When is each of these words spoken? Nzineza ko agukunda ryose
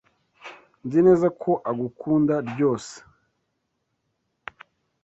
Nzineza 0.85 1.27
ko 1.41 1.51
agukunda 1.69 2.35
ryose 2.49 2.95